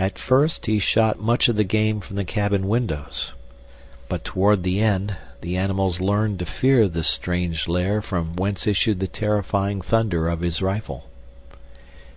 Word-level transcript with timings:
At 0.00 0.18
first 0.18 0.66
he 0.66 0.80
shot 0.80 1.20
much 1.20 1.48
of 1.48 1.54
the 1.54 1.62
game 1.62 2.00
from 2.00 2.16
the 2.16 2.24
cabin 2.24 2.66
windows, 2.66 3.34
but 4.08 4.24
toward 4.24 4.64
the 4.64 4.80
end 4.80 5.16
the 5.42 5.56
animals 5.56 6.00
learned 6.00 6.40
to 6.40 6.44
fear 6.44 6.88
the 6.88 7.04
strange 7.04 7.68
lair 7.68 8.02
from 8.02 8.34
whence 8.34 8.66
issued 8.66 8.98
the 8.98 9.06
terrifying 9.06 9.80
thunder 9.80 10.28
of 10.28 10.40
his 10.40 10.60
rifle. 10.60 11.06